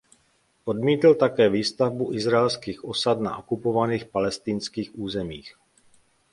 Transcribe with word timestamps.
Odmítl 0.65 1.15
také 1.15 1.49
výstavbu 1.49 2.13
izraelských 2.13 2.83
osad 2.83 3.19
na 3.21 3.37
okupovaných 3.37 4.05
palestinských 4.05 4.97
územích. 4.99 5.55